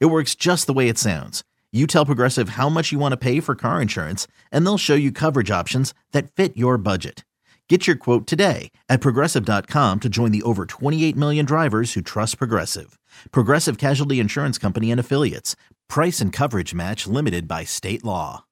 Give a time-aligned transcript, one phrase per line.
[0.00, 1.42] It works just the way it sounds.
[1.72, 4.94] You tell Progressive how much you want to pay for car insurance, and they'll show
[4.94, 7.24] you coverage options that fit your budget.
[7.68, 12.36] Get your quote today at progressive.com to join the over 28 million drivers who trust
[12.36, 12.98] Progressive.
[13.30, 15.56] Progressive Casualty Insurance Company and Affiliates.
[15.88, 18.44] Price and coverage match limited by state law.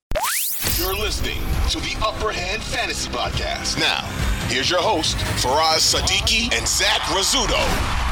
[0.78, 3.78] You're listening to the Upper Hand Fantasy Podcast.
[3.78, 4.00] Now,
[4.48, 8.09] here's your host, Faraz Sadiki and Zach Rizzuto.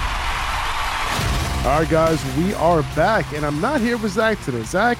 [1.64, 4.62] All right, guys, we are back, and I'm not here with Zach today.
[4.62, 4.96] Zach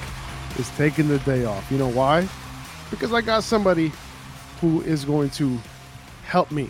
[0.59, 1.71] is taking the day off.
[1.71, 2.27] You know why?
[2.91, 3.91] Because I got somebody
[4.61, 5.57] who is going to
[6.25, 6.69] help me.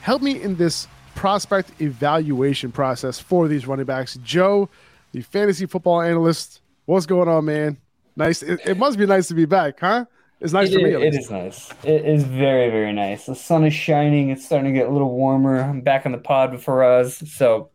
[0.00, 4.18] Help me in this prospect evaluation process for these running backs.
[4.22, 4.70] Joe,
[5.10, 7.78] the fantasy football analyst, what's going on, man?
[8.16, 8.42] Nice.
[8.42, 10.06] It, it must be nice to be back, huh?
[10.40, 10.94] It's nice it for me.
[10.94, 11.70] It is nice.
[11.84, 13.26] It is very, very nice.
[13.26, 14.30] The sun is shining.
[14.30, 15.60] It's starting to get a little warmer.
[15.60, 17.18] I'm back on the pod before us.
[17.18, 17.70] So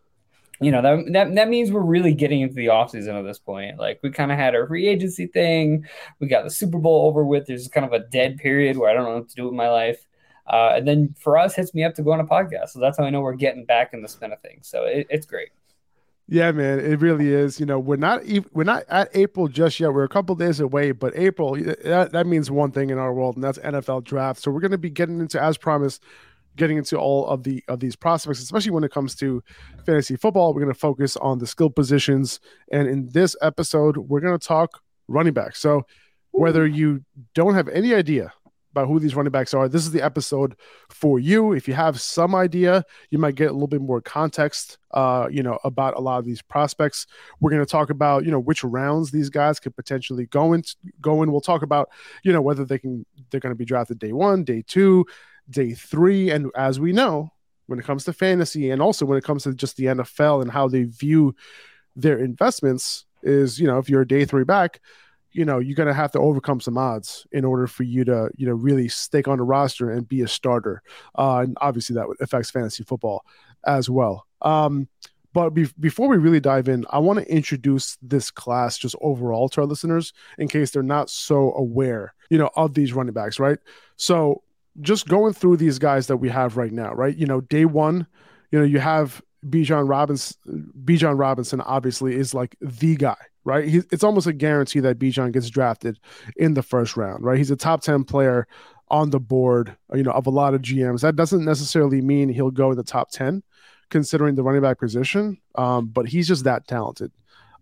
[0.59, 3.77] you know that that that means we're really getting into the offseason at this point.
[3.77, 5.85] Like we kind of had our free agency thing,
[6.19, 7.47] we got the Super Bowl over with.
[7.47, 9.69] There's kind of a dead period where I don't know what to do with my
[9.69, 10.05] life.
[10.47, 12.69] Uh, and then Faraz, hits me up to go on a podcast.
[12.69, 14.67] So that's how I know we're getting back in the spin of things.
[14.67, 15.49] So it, it's great.
[16.29, 17.59] Yeah, man, it really is.
[17.59, 19.93] You know, we're not even, we're not at April just yet.
[19.93, 23.35] We're a couple days away, but April that, that means one thing in our world,
[23.35, 24.41] and that's NFL draft.
[24.41, 26.03] So we're going to be getting into, as promised,
[26.57, 29.41] getting into all of the of these prospects, especially when it comes to
[29.85, 30.53] fantasy football.
[30.53, 32.39] We're going to focus on the skill positions,
[32.71, 35.59] and in this episode, we're going to talk running backs.
[35.59, 35.85] So
[36.31, 38.33] whether you don't have any idea
[38.71, 40.55] about who these running backs are, this is the episode
[40.89, 41.53] for you.
[41.53, 45.41] If you have some idea, you might get a little bit more context, uh, you
[45.41, 47.07] know, about a lot of these prospects.
[47.39, 50.63] We're going to talk about, you know, which rounds these guys could potentially go in.
[51.01, 51.31] Go in.
[51.31, 51.89] We'll talk about,
[52.23, 55.05] you know, whether they can they're going to be drafted day one, day two,
[55.49, 56.29] day three.
[56.31, 57.31] And as we know,
[57.67, 60.51] when it comes to fantasy and also when it comes to just the NFL and
[60.51, 61.35] how they view
[61.95, 64.79] their investments, is, you know, if you're a day three back,
[65.31, 68.47] you know, you're to have to overcome some odds in order for you to, you
[68.47, 70.81] know, really stick on the roster and be a starter.
[71.17, 73.23] Uh, and obviously that affects fantasy football
[73.65, 74.25] as well.
[74.41, 74.87] Um,
[75.33, 79.49] but be- before we really dive in, I want to introduce this class just overall
[79.49, 83.39] to our listeners in case they're not so aware, you know, of these running backs,
[83.39, 83.59] right?
[83.97, 84.41] So
[84.81, 87.15] just going through these guys that we have right now, right?
[87.15, 88.07] You know, day one,
[88.51, 90.71] you know, you have Bijan Robinson.
[90.83, 93.67] Bijan Robinson obviously is like the guy, right?
[93.67, 95.99] He, it's almost a guarantee that Bijan gets drafted
[96.35, 97.37] in the first round, right?
[97.37, 98.47] He's a top ten player
[98.89, 101.01] on the board, you know, of a lot of GMs.
[101.01, 103.43] That doesn't necessarily mean he'll go in the top ten,
[103.89, 105.37] considering the running back position.
[105.55, 107.11] Um, but he's just that talented.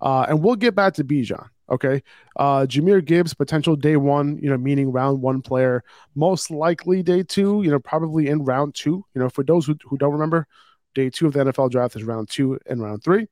[0.01, 1.47] Uh, and we'll get back to Bijan.
[1.69, 2.03] Okay.
[2.35, 5.83] Uh Jahmyr Gibbs, potential day one, you know, meaning round one player,
[6.15, 9.03] most likely day two, you know, probably in round two.
[9.13, 10.47] You know, for those who, who don't remember,
[10.93, 13.27] day two of the NFL draft is round two and round three.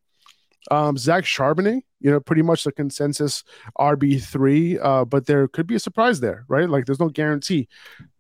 [0.72, 3.44] Um, Zach Charbonnet, you know, pretty much the consensus
[3.80, 6.70] RB3, uh, but there could be a surprise there, right?
[6.70, 7.68] Like there's no guarantee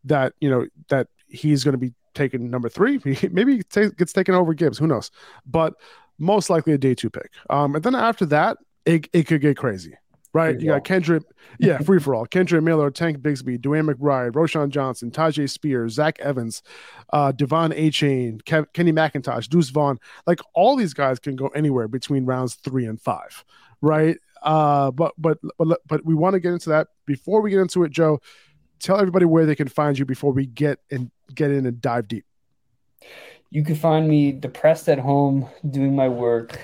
[0.05, 2.99] that, you know, that he's going to be taken number three.
[3.31, 5.11] Maybe he t- gets taken over Gibbs, who knows?
[5.45, 5.73] But
[6.19, 7.31] most likely a day two pick.
[7.49, 9.95] Um, and then after that, it, it could get crazy
[10.33, 10.55] right?
[10.55, 11.23] Free you got Kendre,
[11.59, 12.25] yeah, free for all.
[12.25, 16.63] Kendre Miller, Tank Bigsby, DeWayne McBride, Roschon Johnson, Tyjae Spears, Zach Evans,
[17.11, 19.99] uh, De'Von Achane, Kev- Kenny McIntosh, Deuce Vaughn.
[20.27, 23.45] Like all these guys can go anywhere between rounds three and five,
[23.81, 24.17] right?
[24.41, 27.83] Uh, but but but but we want to get into that before we get into
[27.83, 28.19] it, Joe.
[28.79, 32.09] Tell everybody where they can find you before we get and get in and dive
[32.09, 32.25] deep.
[33.49, 36.59] You can find me depressed at home doing my work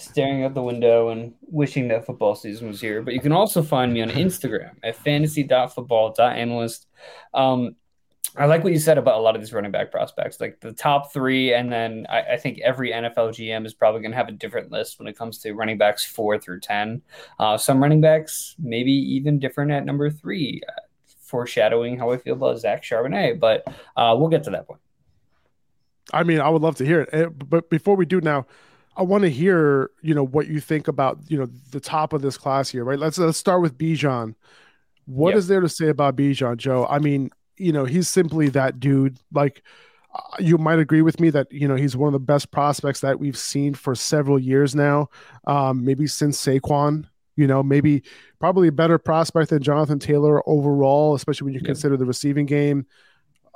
[0.00, 3.02] staring out the window and wishing that football season was here.
[3.02, 6.86] But you can also find me on Instagram at fantasy.football.analyst.
[7.34, 7.76] Um,
[8.36, 10.72] I like what you said about a lot of these running back prospects, like the
[10.72, 14.28] top three, and then I, I think every NFL GM is probably going to have
[14.28, 17.02] a different list when it comes to running backs four through ten.
[17.40, 20.80] Uh, some running backs maybe even different at number three, uh,
[21.20, 23.40] foreshadowing how I feel about Zach Charbonnet.
[23.40, 23.66] But
[23.96, 24.80] uh, we'll get to that point.
[26.12, 28.46] I mean, I would love to hear it, eh, but before we do now,
[29.00, 32.20] I want to hear, you know, what you think about, you know, the top of
[32.20, 32.98] this class here, right?
[32.98, 34.34] Let's let's start with Bijan.
[35.06, 35.38] What yep.
[35.38, 36.86] is there to say about Bijan, Joe?
[36.86, 39.16] I mean, you know, he's simply that dude.
[39.32, 39.62] Like,
[40.14, 43.00] uh, you might agree with me that you know he's one of the best prospects
[43.00, 45.08] that we've seen for several years now,
[45.46, 47.06] um, maybe since Saquon,
[47.36, 48.02] You know, maybe
[48.38, 52.84] probably a better prospect than Jonathan Taylor overall, especially when you consider the receiving game.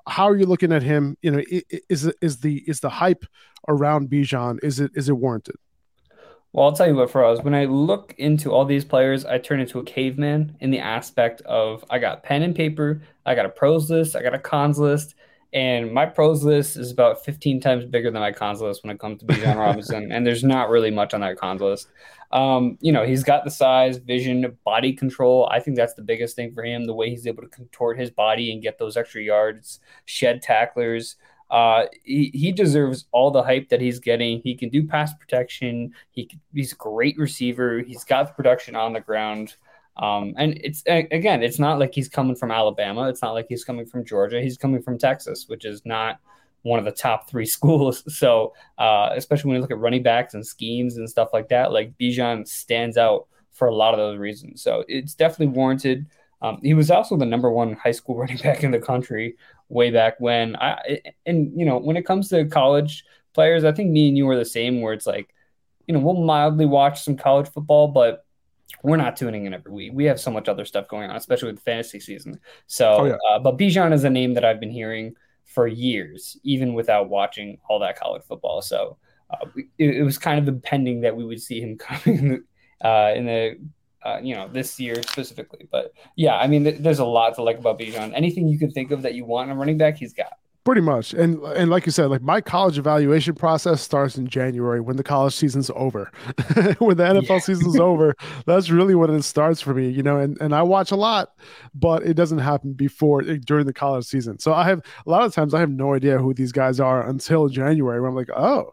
[0.06, 1.16] How are you looking at him?
[1.22, 3.24] You know, i- i- is the is the hype
[3.68, 5.56] around Bijan is it is it warranted?
[6.52, 9.58] Well, I'll tell you what, Faraz, when I look into all these players, I turn
[9.58, 13.48] into a caveman in the aspect of I got pen and paper, I got a
[13.48, 15.16] pros list, I got a cons list,
[15.54, 18.98] and my pros list is about 15 times bigger than my cons list when it
[18.98, 21.88] comes to Bijan Robinson, and there's not really much on that cons list.
[22.32, 25.48] Um, you know, he's got the size, vision, body control.
[25.52, 28.10] I think that's the biggest thing for him, the way he's able to contort his
[28.10, 31.14] body and get those extra yards, shed tacklers.
[31.50, 34.40] Uh, he, he deserves all the hype that he's getting.
[34.42, 35.92] He can do pass protection.
[36.10, 37.80] He he's a great receiver.
[37.80, 39.54] He's got the production on the ground.
[39.96, 43.08] Um, and it's again, it's not like he's coming from Alabama.
[43.08, 44.40] It's not like he's coming from Georgia.
[44.40, 46.18] He's coming from Texas, which is not
[46.62, 48.02] one of the top three schools.
[48.14, 51.72] So, uh, especially when you look at running backs and schemes and stuff like that,
[51.72, 54.62] like Bijan stands out for a lot of those reasons.
[54.62, 56.06] So it's definitely warranted.
[56.42, 59.36] Um, he was also the number one high school running back in the country
[59.68, 60.56] way back when.
[60.56, 64.28] I and you know when it comes to college players, I think me and you
[64.28, 64.80] are the same.
[64.80, 65.32] Where it's like,
[65.86, 68.23] you know, we'll mildly watch some college football, but
[68.82, 69.92] we're not tuning in every week.
[69.94, 72.38] We have so much other stuff going on, especially with the fantasy season.
[72.66, 73.16] So, Oh, yeah.
[73.30, 77.58] uh, but Bijan is a name that I've been hearing for years, even without watching
[77.68, 78.60] all that college football.
[78.62, 78.96] So
[79.30, 79.46] uh,
[79.78, 82.44] it, it was kind of impending that we would see him coming
[82.84, 83.58] uh, in the.
[84.02, 87.42] Uh, you know, this year specifically, but yeah, I mean, th- there's a lot to
[87.42, 88.12] like about Bijan.
[88.14, 90.34] Anything you can think of that you want in a running back, he's got.
[90.64, 91.12] Pretty much.
[91.12, 95.02] And and like you said, like my college evaluation process starts in January when the
[95.02, 96.10] college season's over.
[96.78, 97.38] when the NFL Yeah.
[97.38, 98.14] season's over,
[98.46, 101.34] that's really when it starts for me, you know, and, and I watch a lot,
[101.74, 104.38] but it doesn't happen before eh, during the college season.
[104.38, 107.06] So I have a lot of times I have no idea who these guys are
[107.06, 108.72] until January when I'm like, oh,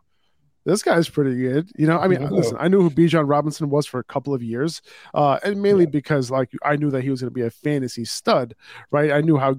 [0.63, 1.71] this guy's pretty good.
[1.75, 2.29] You know, I mean, Yeah.
[2.29, 4.81] listen, I knew who Bijan Robinson was for a couple of years,
[5.13, 8.05] uh, and mainly because like I knew that he was going to be a fantasy
[8.05, 8.55] stud,
[8.91, 9.11] right?
[9.11, 9.55] I knew how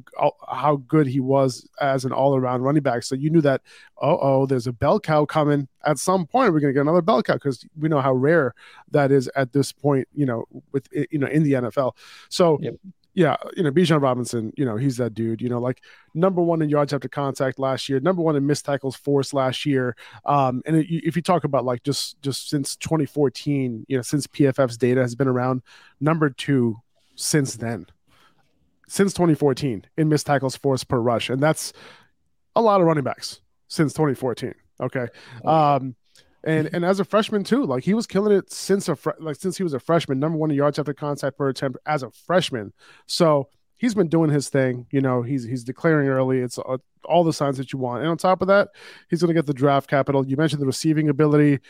[0.48, 3.02] how good he was as an all around running back.
[3.02, 3.62] So you knew that,
[4.00, 6.52] oh, oh, there's a bell cow coming at some point.
[6.52, 8.54] We're going to get another bell cow because we know how rare
[8.90, 10.06] that is at this point.
[10.14, 11.96] You know, with you know in the NFL.
[12.28, 12.58] So.
[12.60, 12.74] Yep.
[13.14, 15.82] Yeah, you know, Bijan Robinson, you know, he's that dude, you know, like
[16.14, 19.66] number one in yards after contact last year, number one in missed tackles force last
[19.66, 19.96] year.
[20.24, 24.26] Um, and it, if you talk about like just just since 2014, you know, since
[24.26, 25.62] PFF's data has been around,
[26.00, 26.80] number two
[27.14, 27.86] since then,
[28.88, 31.74] since 2014 in missed tackles force per rush, and that's
[32.56, 34.54] a lot of running backs since 2014.
[34.80, 35.06] Okay,
[35.44, 35.94] um,
[36.44, 39.36] and and as a freshman too, like he was killing it since a fre- like
[39.36, 42.10] since he was a freshman, number one in yards after contact per attempt as a
[42.10, 42.72] freshman.
[43.06, 44.86] So he's been doing his thing.
[44.90, 46.38] You know, he's he's declaring early.
[46.38, 48.68] It's uh, all the signs that you want, and on top of that,
[49.08, 50.26] he's going to get the draft capital.
[50.26, 51.60] You mentioned the receiving ability.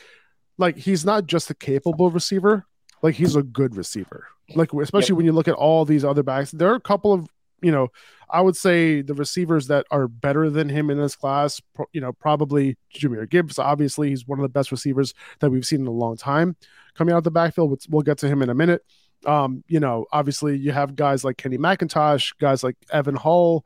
[0.59, 2.67] Like he's not just a capable receiver,
[3.03, 4.27] like he's a good receiver.
[4.55, 7.29] Like especially when you look at all these other backs, there are a couple of
[7.63, 7.89] you know,
[8.31, 11.61] I would say the receivers that are better than him in this class,
[11.93, 13.59] you know, probably Jahmyr Gibbs.
[13.59, 16.57] Obviously, he's one of the best receivers that we've seen in a long time
[16.95, 17.71] coming out of the backfield.
[17.71, 18.83] We'll- We'll get to him in a minute.
[19.25, 23.65] Um, you know, obviously you have guys like Kenny McIntosh, guys like Evan Hull,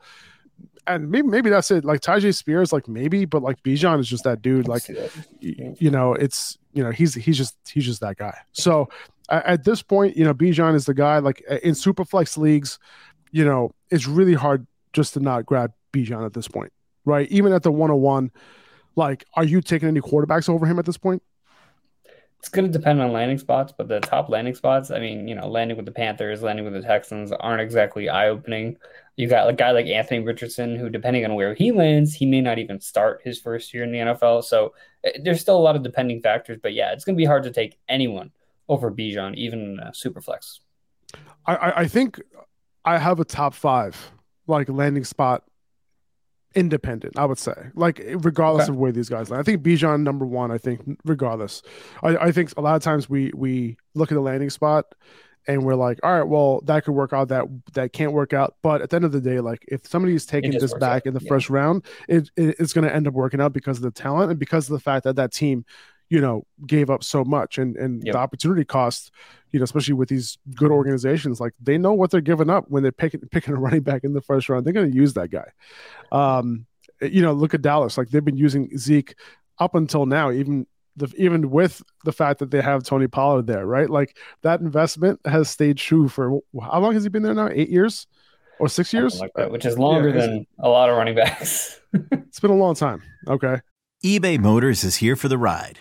[0.86, 1.84] and maybe maybe that's it.
[1.84, 4.68] Like Tyjae Spears, like maybe, but like Bijan is just that dude.
[4.68, 4.82] Like
[5.40, 8.36] you know, it's you know he's he's just he's just that guy.
[8.52, 8.88] So
[9.28, 11.18] a- at this point, you know, Bijan is the guy.
[11.18, 12.78] Like in superflex leagues,
[13.30, 16.72] you know, it's really hard just to not grab Bijan at this point,
[17.04, 17.28] right?
[17.30, 18.30] Even at the 101,
[18.96, 21.22] like, are you taking any quarterbacks over him at this point?
[22.38, 25.34] It's going to depend on landing spots, but the top landing spots, I mean, you
[25.34, 28.76] know, landing with the Panthers, landing with the Texans aren't exactly eye opening.
[29.16, 32.40] You got a guy like Anthony Richardson, who, depending on where he lands, he may
[32.40, 34.44] not even start his first year in the NFL.
[34.44, 36.58] So eh, there's still a lot of depending factors.
[36.62, 38.30] But yeah, it's going to be hard to take anyone
[38.68, 40.60] over Bijan, even super flex.
[41.46, 42.20] I, I, I think
[42.86, 44.12] I have a top five
[44.46, 45.42] like landing spot
[46.54, 47.70] independent, I would say.
[47.74, 48.72] Like regardless Okay.
[48.72, 49.40] of where these guys land.
[49.40, 51.62] I think Bijan number one, I think regardless.
[52.02, 54.86] I, I think a lot of times we we look at the landing spot
[55.48, 58.56] and we're like, all right, well, that could work out, that that can't work out.
[58.62, 61.14] But at the end of the day, like if somebody's taking this back out, in
[61.14, 61.28] the yeah.
[61.28, 64.40] first round, it, it it's gonna end up working out because of the talent and
[64.40, 65.64] because of the fact that that team
[66.08, 68.12] you know gave up so much and and Yep.
[68.12, 69.10] the opportunity cost
[69.50, 72.82] you know especially with these good organizations like they know what they're giving up when
[72.82, 75.30] they're picking picking a running back in the first round they're going to use that
[75.30, 75.48] guy
[76.12, 76.66] um
[77.02, 79.14] you know look at dallas like they've been using zeke
[79.58, 80.66] up until now even
[80.98, 83.90] the, even with the fact that they have Tony Pollard there, right?
[83.90, 87.50] Like that investment has stayed true for how long has he been there now?
[87.52, 88.06] Eight years
[88.58, 89.20] or six Something years?
[89.20, 91.78] like that, which is longer it's- than a lot of running backs.
[92.12, 93.02] It's been a long time.
[93.28, 93.60] Okay.
[94.02, 95.80] eBay Motors is here for the ride.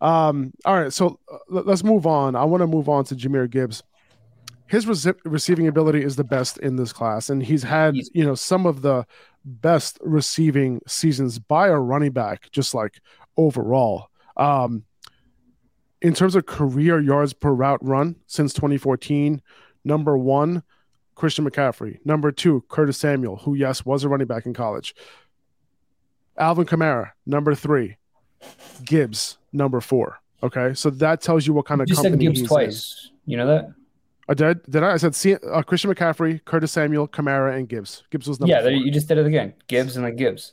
[0.00, 2.36] Um, all right, so uh, let's move on.
[2.36, 3.82] I want to move on to Jahmyr Gibbs.
[4.66, 8.34] His rece- receiving ability is the best in this class, and he's had you know
[8.34, 9.06] some of the
[9.44, 13.00] best receiving seasons by a running back, just like
[13.36, 14.08] overall.
[14.36, 14.84] Um,
[16.00, 19.42] in terms of career yards per route run since 2014,
[19.84, 20.62] number one,
[21.14, 21.98] Christian McCaffrey.
[22.04, 24.94] Number two, Curtis Samuel, who, yes, was a running back in college.
[26.36, 27.96] Alvin Kamara, number three.
[28.84, 30.20] Gibbs, number four.
[30.42, 33.10] Okay, so that tells you what kind of you company said Gibbs he's twice.
[33.10, 33.32] In.
[33.32, 33.72] You know that?
[34.28, 34.62] I did.
[34.70, 34.92] Did I?
[34.92, 38.04] I said see, uh, Christian McCaffrey, Curtis Samuel, Kamara, and Gibbs.
[38.10, 38.60] Gibbs was number yeah.
[38.60, 38.70] four.
[38.70, 39.54] You just did it again.
[39.66, 40.52] Gibbs and then Gibbs.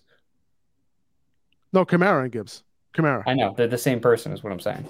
[1.73, 2.63] No, Kamara and Gibbs.
[2.95, 3.23] Kamara.
[3.27, 4.31] I know they're the same person.
[4.31, 4.85] Is what I'm saying.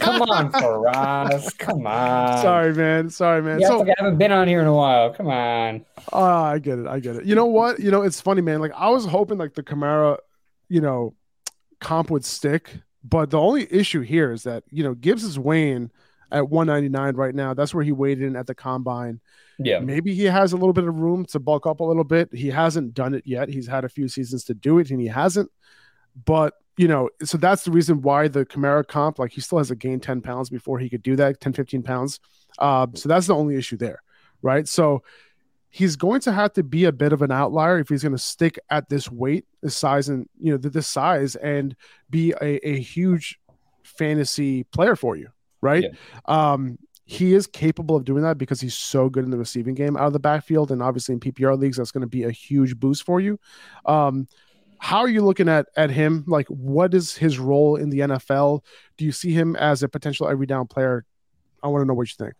[0.00, 1.56] Come on, Faraz.
[1.58, 2.38] Come on.
[2.42, 3.08] Sorry, man.
[3.08, 3.60] Sorry, man.
[3.60, 5.12] Yeah, so, like I haven't been on here in a while.
[5.12, 5.84] Come on.
[6.12, 6.86] Uh, I get it.
[6.86, 7.24] I get it.
[7.24, 7.78] You know what?
[7.78, 8.60] You know, it's funny, man.
[8.60, 10.18] Like I was hoping like the Kamara,
[10.68, 11.14] you know,
[11.80, 15.90] comp would stick, but the only issue here is that you know Gibbs is weighing
[16.32, 17.54] at 199 right now.
[17.54, 19.20] That's where he weighed in at the combine.
[19.58, 19.80] Yeah.
[19.80, 22.32] Maybe he has a little bit of room to bulk up a little bit.
[22.32, 23.48] He hasn't done it yet.
[23.48, 25.50] He's had a few seasons to do it, and he hasn't.
[26.24, 29.68] But you know, so that's the reason why the Kamara comp, like he still has
[29.68, 32.20] to gain 10 pounds before he could do that, 10, 15 pounds.
[32.58, 34.02] Uh, so that's the only issue there,
[34.40, 34.66] right?
[34.66, 35.02] So
[35.70, 38.18] he's going to have to be a bit of an outlier if he's going to
[38.18, 41.76] stick at this weight, this size, and you know, this size, and
[42.10, 43.38] be a, a huge
[43.84, 45.28] fantasy player for you,
[45.60, 45.84] right?
[45.84, 46.52] Yeah.
[46.52, 49.96] Um, he is capable of doing that because he's so good in the receiving game
[49.96, 52.78] out of the backfield, and obviously in PPR leagues, that's going to be a huge
[52.78, 53.38] boost for you.
[53.86, 54.26] Um,
[54.78, 56.24] how are you looking at at him?
[56.26, 58.64] Like, what is his role in the NFL?
[58.96, 61.04] Do you see him as a potential every down player?
[61.62, 62.34] I want to know what you think.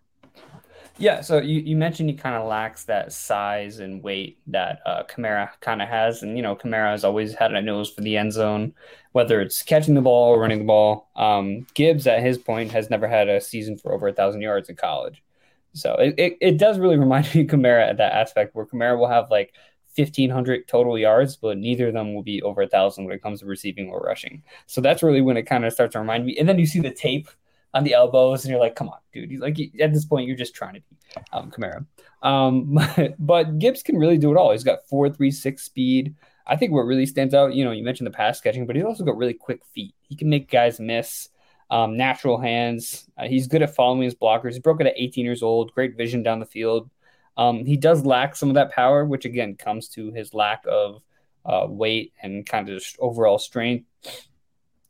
[0.99, 5.05] Yeah, so you, you mentioned he kind of lacks that size and weight that uh,
[5.05, 8.17] Kamara kind of has, and you know Kamara has always had a nose for the
[8.17, 8.75] end zone,
[9.13, 11.11] whether it's catching the ball or running the ball.
[11.17, 14.69] Um, Gibbs, at his point, has never had a season for over a thousand yards
[14.69, 15.23] in college,
[15.73, 18.99] so it, it, it does really remind me of Kamara at that aspect, where Kamara
[18.99, 19.55] will have like
[19.97, 23.41] 1500 total yards, but neither of them will be over a thousand when it comes
[23.41, 24.43] to receiving or rushing.
[24.67, 26.37] So that's really when it kind of starts to remind me.
[26.39, 27.29] And then you see the tape
[27.75, 30.37] on the elbows, and you're like, "Come on, dude!" He's like at this point, you're
[30.37, 30.97] just trying to be
[31.33, 31.87] um, Kamara.
[32.23, 32.79] Um,
[33.19, 34.53] but, Gibbs can really do it all.
[34.53, 36.15] He's got four three six speed.
[36.47, 38.85] I think what really stands out, you know, you mentioned the pass catching, but he's
[38.85, 39.95] also got really quick feet.
[40.03, 41.29] He can make guys miss.
[41.71, 43.09] Um, natural hands.
[43.17, 44.55] Uh, he's good at following his blockers.
[44.55, 45.73] He broke it at 18 years old.
[45.73, 46.91] Great vision down the field.
[47.37, 51.01] Um, he does lack some of that power, which again comes to his lack of
[51.45, 53.87] uh, weight and kind of just overall strength.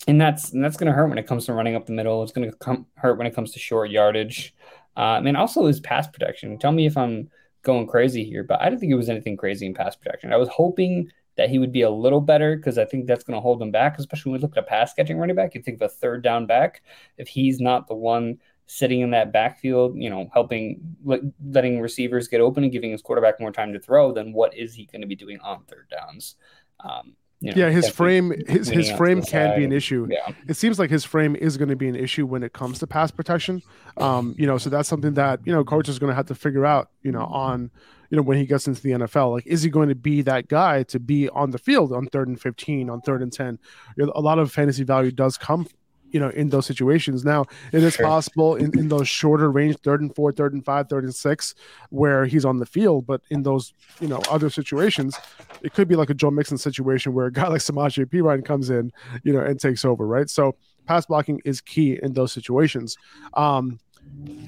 [0.06, 2.22] And that's and that's going to hurt when it comes to running up the middle.
[2.22, 4.54] It's going to hurt when it comes to short yardage.
[4.96, 6.58] Uh, and also his pass protection.
[6.58, 7.30] Tell me if I'm
[7.62, 10.32] going crazy here, but I didn't think it was anything crazy in pass protection.
[10.32, 13.36] I was hoping that he would be a little better because I think that's going
[13.36, 15.54] to hold him back, especially when we look at a pass catching running back.
[15.54, 16.82] You think of a third down back.
[17.16, 22.40] If he's not the one sitting in that backfield, you know, helping letting receivers get
[22.40, 25.06] open and giving his quarterback more time to throw, then what is he going to
[25.06, 26.36] be doing on third downs?
[26.80, 30.06] Um, you know, yeah, his frame his his frame can be an issue.
[30.10, 30.32] Yeah.
[30.46, 32.86] It seems like his frame is going to be an issue when it comes to
[32.86, 33.62] pass protection.
[33.96, 36.34] Um, you know, so that's something that you know coach is going to have to
[36.34, 36.90] figure out.
[37.02, 37.70] You know, on
[38.10, 40.48] you know when he gets into the NFL, like is he going to be that
[40.48, 43.58] guy to be on the field on third and fifteen, on third and ten?
[43.96, 45.66] You know, a lot of fantasy value does come
[46.10, 47.24] you know, in those situations.
[47.24, 48.06] Now, it is sure.
[48.06, 51.54] possible in, in those shorter range, third and four, third and five, third and six,
[51.90, 53.06] where he's on the field.
[53.06, 55.16] But in those, you know, other situations,
[55.62, 58.70] it could be like a Joe Mixon situation where a guy like Samaje Perine comes
[58.70, 60.28] in, you know, and takes over, right?
[60.28, 62.96] So pass blocking is key in those situations.
[63.34, 63.78] Um,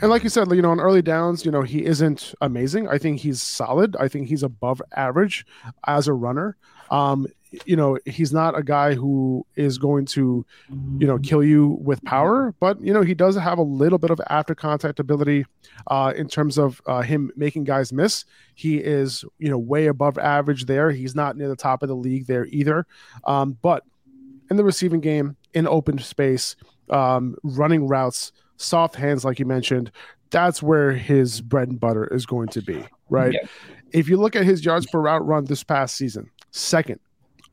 [0.00, 2.88] and like you said, you know, on early downs, you know, he isn't amazing.
[2.88, 3.97] I think he's solid.
[3.97, 5.47] I think he's above average
[5.87, 6.57] as a runner.
[6.90, 7.26] Um,
[7.66, 10.44] you know, he's not a guy who is going to,
[10.99, 14.11] you know, kill you with power, but you know, he does have a little bit
[14.11, 15.44] of after contact ability
[15.88, 18.25] uh, in terms of uh, him making guys miss.
[18.54, 20.90] He is, you know, way above average there.
[20.90, 22.87] He's not near the top of the league there either.
[23.25, 23.85] Um, but
[24.50, 26.56] in the receiving game, in open space,
[26.90, 29.90] um, running routes, soft hands, like you mentioned,
[30.30, 33.35] that's where his bread and butter is going to be, right?
[33.35, 33.47] Yeah.
[33.92, 36.99] If you look at his yards per route run this past season, second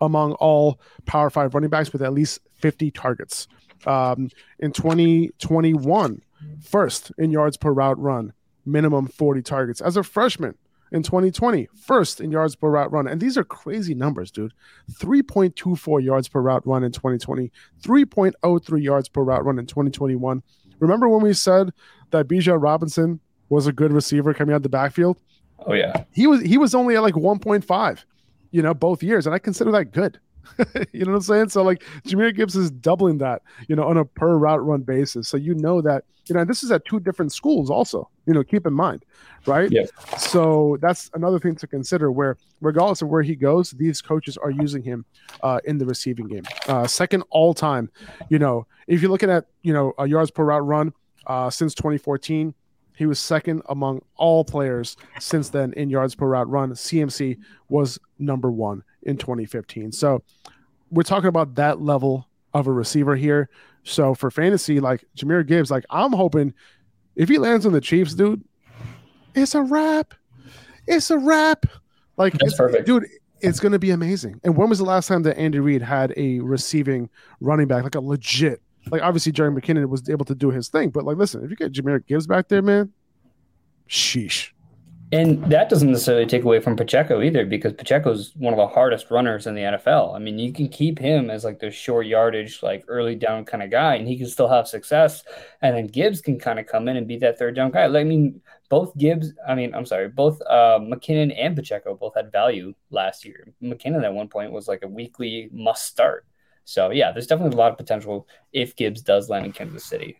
[0.02, 3.48] among all Power Five running backs with at least 50 targets.
[3.86, 4.30] Um,
[4.60, 6.22] in 2021,
[6.62, 8.34] first in yards per route run,
[8.66, 9.82] minimum 40 targets.
[9.82, 10.56] As a freshman
[10.92, 13.08] in 2020, first in yards per route run.
[13.08, 14.54] And these are crazy numbers, dude.
[14.94, 17.52] 3.24 yards per route run in 2020,
[17.82, 20.44] 3.03 yards per route run in 2021.
[20.80, 21.72] Remember when we said
[22.12, 25.18] that Bijan Robinson was a good receiver coming out of the backfield?
[25.66, 26.04] Oh yeah.
[26.12, 28.04] He was he was only at like 1.5,
[28.52, 29.26] you know, both years.
[29.26, 30.20] And I consider that good.
[30.94, 31.50] you know what I'm saying?
[31.50, 35.28] So like Jahmyr Gibbs is doubling that, you know, on a per route run basis.
[35.28, 38.44] So you know that, you know, this is at two different schools also, you know,
[38.44, 39.04] keep in mind,
[39.46, 39.72] right?
[39.72, 39.86] Yeah.
[40.18, 44.52] So that's another thing to consider where regardless of where he goes, these coaches are
[44.52, 45.06] using him
[45.42, 46.44] uh, in the receiving game.
[46.68, 47.90] Uh, second all time,
[48.30, 50.94] you know, if you're looking at, you know, a yards per route run
[51.28, 52.54] uh, since 2014,
[53.00, 56.72] he was second among all players since then in yards per route run.
[56.72, 57.38] CMC
[57.70, 59.94] was number one in 2015.
[59.94, 60.22] So
[60.92, 63.50] we're talking about that level of a receiver here.
[63.84, 66.54] So for fantasy, like Jahmyr Gibbs, like I'm hoping
[67.16, 68.44] if he lands on the Chiefs, dude,
[69.34, 70.14] it's a wrap.
[70.86, 71.68] It's a wrap.
[72.18, 72.86] Like, That's perfect.
[72.86, 73.06] dude,
[73.40, 74.42] it's going to be amazing.
[74.44, 77.96] And when was the last time that Andy Reid had a receiving running back, like
[77.96, 81.44] a legit like obviously Jerick McKinnon was able to do his thing, but like listen,
[81.44, 82.92] if you get Jahmyr Gibbs back there, man,
[83.88, 84.52] sheesh.
[85.12, 89.10] And that doesn't necessarily take away from Pacheco either, because Pacheco's one of the hardest
[89.10, 90.16] runners in the NFL.
[90.16, 93.64] I mean, you can keep him as like the short yardage, like early down kind
[93.64, 95.24] of guy, and he can still have success.
[95.64, 97.88] And then Gibbs can kind of come in and be that third down guy.
[97.88, 102.14] Like, I mean, both Gibbs, I mean, I'm sorry, both uh, McKinnon and Pacheco both
[102.14, 103.52] had value last year.
[103.64, 106.28] McKinnon at one point was like a weekly must start.
[106.70, 110.20] So yeah, there's definitely a lot of potential if Gibbs does land in Kansas City.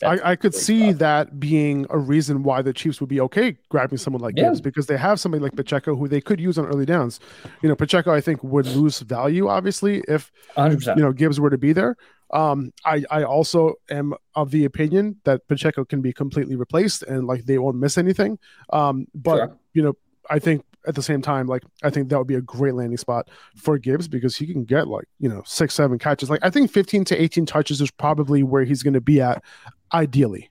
[0.00, 0.98] I, I, could see tough.
[1.00, 4.44] that being a reason why the Chiefs would be okay grabbing someone like yeah.
[4.44, 7.18] Gibbs because they have somebody like Pacheco who they could use on early downs.
[7.62, 10.96] You know, Pacheco I think would lose value obviously if 100%.
[10.96, 11.96] you know Gibbs were to be there.
[12.30, 17.26] Um, I I also am of the opinion that Pacheco can be completely replaced and
[17.26, 18.38] like they won't miss anything.
[18.72, 19.58] Um, but sure.
[19.72, 19.94] you know,
[20.30, 22.96] I think at the same time, like I think that would be a great landing
[22.96, 26.30] spot for Gibbs because he can get like you know six, seven catches.
[26.30, 29.44] Like I think fifteen to eighteen touches is probably where he's going to be at,
[29.92, 30.50] ideally,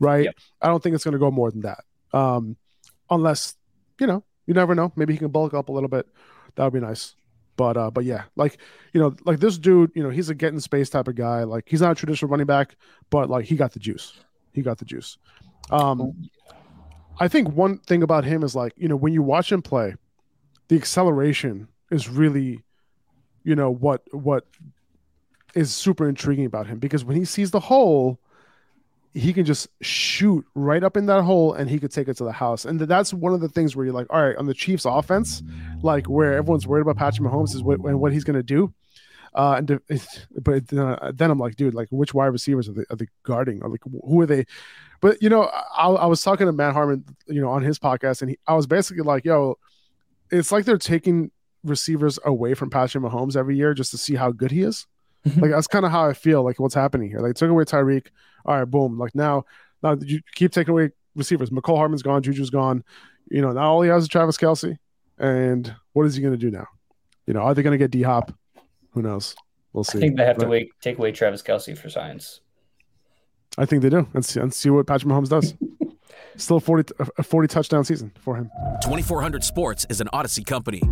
[0.00, 0.24] right?
[0.24, 0.34] Yep.
[0.62, 2.56] I don't think it's going to go more than that, um,
[3.10, 3.54] unless
[4.00, 4.92] you know you never know.
[4.96, 6.06] Maybe he can bulk up a little bit.
[6.54, 7.14] That would be nice.
[7.56, 8.58] But uh, but yeah, like
[8.94, 11.44] you know, like this dude, you know, he's a getting space type of guy.
[11.44, 12.76] Like he's not a traditional running back,
[13.10, 14.18] but like he got the juice.
[14.52, 15.18] He got the juice.
[15.70, 16.28] Um,
[17.18, 19.94] I think one thing about him is like, you know, when you watch him play,
[20.68, 22.62] the acceleration is really,
[23.44, 24.44] you know, what what
[25.54, 28.20] is super intriguing about him because when he sees the hole,
[29.14, 32.24] he can just shoot right up in that hole and he could take it to
[32.24, 32.66] the house.
[32.66, 35.42] And that's one of the things where you're like, all right, on the Chiefs offense,
[35.82, 38.74] like where everyone's worried about Patrick Mahomes is what, and what he's going to do.
[39.34, 39.80] Uh, and
[40.42, 43.62] but then I'm like, dude, like which wide receivers are they, are they guarding?
[43.62, 44.44] Or like who are they?
[45.00, 48.22] But you know, I, I was talking to Matt Harmon, you know, on his podcast,
[48.22, 49.58] and he, I was basically like, "Yo,
[50.30, 51.30] it's like they're taking
[51.64, 54.86] receivers away from Patrick Mahomes every year just to see how good he is."
[55.26, 55.40] Mm-hmm.
[55.40, 56.42] like that's kind of how I feel.
[56.42, 57.18] Like what's happening here?
[57.20, 58.06] Like took away Tyreek.
[58.44, 58.98] All right, boom.
[58.98, 59.44] Like now,
[59.82, 61.50] now you keep taking away receivers.
[61.50, 62.22] Mecole Hardman's gone.
[62.22, 62.84] Juju's gone.
[63.28, 64.78] You know, now all he has is Travis Kelce.
[65.18, 66.66] And what is he going to do now?
[67.26, 68.32] You know, are they going to get D Hop?
[68.90, 69.34] Who knows?
[69.72, 69.98] We'll see.
[69.98, 72.40] I think they have but, to wait, take away Travis Kelce for science.
[73.58, 74.06] I think they do.
[74.14, 75.54] And see, and see what Patrick Mahomes does.
[76.36, 78.50] Still a 40, a 40 touchdown season for him.
[78.82, 80.82] 2400 Sports is an Audacy company.